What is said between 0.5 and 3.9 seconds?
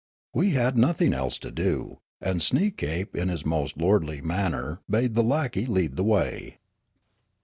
had nothing else to do, and Sneekape in his most